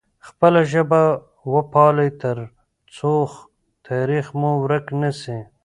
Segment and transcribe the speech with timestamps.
[0.27, 1.01] خپله ژبه
[1.53, 3.15] وپالئ ترڅو
[3.87, 5.37] تاریخ مو ورک نه سي.